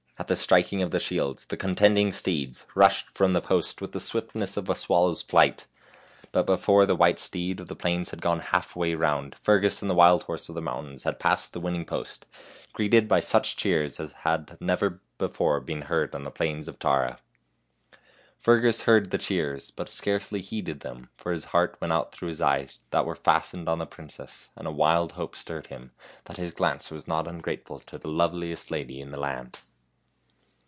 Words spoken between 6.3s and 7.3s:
But before the white